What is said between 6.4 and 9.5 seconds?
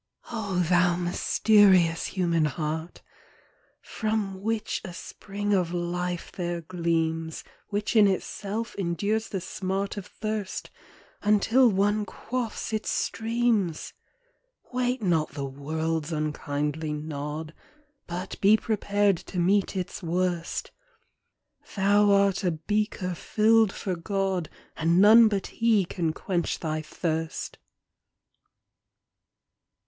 gleams. Which in itself endures the